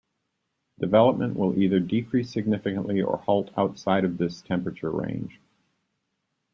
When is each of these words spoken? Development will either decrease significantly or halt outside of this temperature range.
Development 0.79 1.37
will 1.37 1.55
either 1.61 1.79
decrease 1.79 2.31
significantly 2.31 3.03
or 3.03 3.17
halt 3.17 3.51
outside 3.55 4.03
of 4.03 4.17
this 4.17 4.41
temperature 4.41 4.89
range. 4.89 5.39